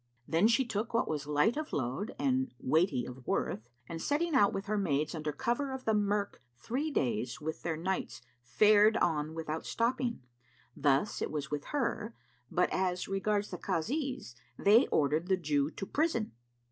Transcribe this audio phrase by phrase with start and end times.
[0.27, 4.51] Then she took what was light of load and weighty of worth, and setting out
[4.51, 9.35] with her maids under cover of the murks three days with their nights fared on
[9.35, 10.23] without stopping.
[10.75, 12.15] Thus it was with her;
[12.49, 16.31] but as regards the Kazis they ordered the Jew to prison.